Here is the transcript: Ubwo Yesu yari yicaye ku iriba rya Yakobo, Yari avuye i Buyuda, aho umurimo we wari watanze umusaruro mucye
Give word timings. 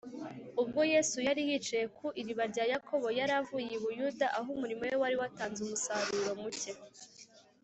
Ubwo 0.61 0.81
Yesu 0.93 1.17
yari 1.27 1.41
yicaye 1.49 1.85
ku 1.97 2.07
iriba 2.21 2.43
rya 2.51 2.65
Yakobo, 2.73 3.07
Yari 3.19 3.33
avuye 3.41 3.67
i 3.77 3.79
Buyuda, 3.83 4.27
aho 4.37 4.47
umurimo 4.55 4.81
we 4.89 4.95
wari 5.01 5.15
watanze 5.21 5.59
umusaruro 5.63 6.31
mucye 6.41 6.71